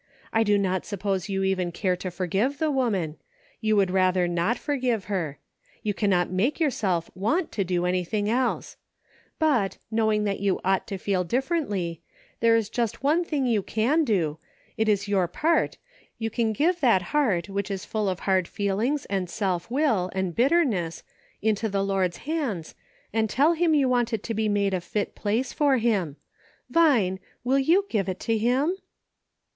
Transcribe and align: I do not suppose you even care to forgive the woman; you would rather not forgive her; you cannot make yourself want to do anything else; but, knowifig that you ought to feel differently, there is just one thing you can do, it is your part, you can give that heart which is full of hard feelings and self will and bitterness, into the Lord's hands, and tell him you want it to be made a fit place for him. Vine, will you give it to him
I 0.33 0.41
do 0.41 0.57
not 0.57 0.83
suppose 0.83 1.29
you 1.29 1.43
even 1.43 1.71
care 1.71 1.95
to 1.97 2.09
forgive 2.09 2.57
the 2.57 2.71
woman; 2.71 3.17
you 3.59 3.75
would 3.75 3.91
rather 3.91 4.27
not 4.27 4.57
forgive 4.57 5.05
her; 5.05 5.37
you 5.83 5.93
cannot 5.93 6.31
make 6.31 6.59
yourself 6.59 7.11
want 7.13 7.51
to 7.51 7.63
do 7.63 7.85
anything 7.85 8.27
else; 8.27 8.77
but, 9.37 9.77
knowifig 9.93 10.23
that 10.23 10.39
you 10.39 10.59
ought 10.65 10.87
to 10.87 10.97
feel 10.97 11.23
differently, 11.23 12.01
there 12.39 12.55
is 12.55 12.67
just 12.67 13.03
one 13.03 13.23
thing 13.23 13.45
you 13.45 13.61
can 13.61 14.03
do, 14.03 14.39
it 14.75 14.89
is 14.89 15.07
your 15.07 15.27
part, 15.27 15.77
you 16.17 16.31
can 16.31 16.51
give 16.51 16.79
that 16.79 17.03
heart 17.13 17.47
which 17.47 17.69
is 17.69 17.85
full 17.85 18.09
of 18.09 18.21
hard 18.21 18.47
feelings 18.47 19.05
and 19.05 19.29
self 19.29 19.69
will 19.69 20.09
and 20.15 20.35
bitterness, 20.35 21.03
into 21.43 21.69
the 21.69 21.83
Lord's 21.83 22.17
hands, 22.25 22.73
and 23.13 23.29
tell 23.29 23.53
him 23.53 23.75
you 23.75 23.87
want 23.87 24.13
it 24.13 24.23
to 24.23 24.33
be 24.33 24.49
made 24.49 24.73
a 24.73 24.81
fit 24.81 25.13
place 25.13 25.53
for 25.53 25.77
him. 25.77 26.15
Vine, 26.71 27.19
will 27.43 27.59
you 27.59 27.85
give 27.91 28.09
it 28.09 28.19
to 28.21 28.35
him 28.35 28.75